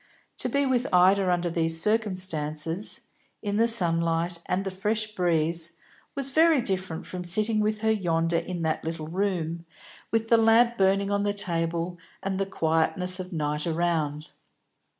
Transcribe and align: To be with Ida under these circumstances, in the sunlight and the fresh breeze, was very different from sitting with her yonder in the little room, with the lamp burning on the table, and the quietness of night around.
To 0.39 0.49
be 0.49 0.65
with 0.65 0.87
Ida 0.91 1.31
under 1.31 1.51
these 1.51 1.79
circumstances, 1.79 3.01
in 3.43 3.57
the 3.57 3.67
sunlight 3.67 4.39
and 4.47 4.65
the 4.65 4.71
fresh 4.71 5.13
breeze, 5.13 5.77
was 6.15 6.31
very 6.31 6.59
different 6.59 7.05
from 7.05 7.23
sitting 7.23 7.59
with 7.59 7.81
her 7.81 7.91
yonder 7.91 8.37
in 8.39 8.63
the 8.63 8.79
little 8.83 9.07
room, 9.09 9.63
with 10.09 10.29
the 10.29 10.37
lamp 10.37 10.75
burning 10.75 11.11
on 11.11 11.21
the 11.21 11.35
table, 11.35 11.99
and 12.23 12.39
the 12.39 12.47
quietness 12.47 13.19
of 13.19 13.31
night 13.31 13.67
around. 13.67 14.31